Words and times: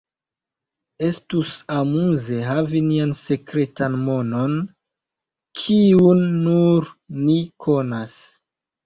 Estus 1.07 1.49
amuze 1.73 2.39
havi 2.47 2.81
nian 2.85 3.11
sekretan 3.19 3.97
monon 4.05 4.55
kiun 5.61 6.25
nur 6.47 6.89
ni 7.27 7.37
konas. 7.67 8.17